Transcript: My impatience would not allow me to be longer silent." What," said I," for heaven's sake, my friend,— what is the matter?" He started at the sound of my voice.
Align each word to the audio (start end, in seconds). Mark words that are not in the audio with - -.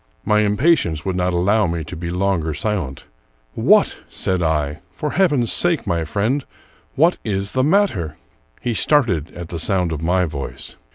My 0.25 0.39
impatience 0.39 1.05
would 1.05 1.15
not 1.15 1.31
allow 1.31 1.67
me 1.67 1.83
to 1.83 1.95
be 1.95 2.09
longer 2.09 2.55
silent." 2.55 3.05
What," 3.69 3.99
said 4.09 4.41
I," 4.41 4.79
for 4.97 5.11
heaven's 5.11 5.53
sake, 5.53 5.85
my 5.85 6.05
friend,— 6.05 6.43
what 6.95 7.19
is 7.23 7.51
the 7.51 7.63
matter?" 7.63 8.17
He 8.61 8.73
started 8.73 9.31
at 9.35 9.49
the 9.49 9.59
sound 9.59 9.91
of 9.91 10.01
my 10.01 10.25
voice. 10.25 10.75